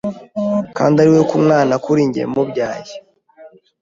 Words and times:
kandi 0.77 0.95
ari 1.01 1.09
we 1.15 1.21
mwana 1.45 1.73
kuri 1.85 2.01
njye 2.09 2.23
mubyaye. 2.33 2.93